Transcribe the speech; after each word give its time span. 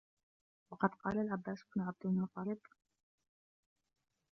وَقَدْ 0.71 0.89
قَالَ 0.89 1.17
الْعَبَّاسُ 1.19 1.63
بْنُ 1.75 1.81
عَبْدِ 1.81 2.05
الْمُطَّلِبِ 2.05 2.59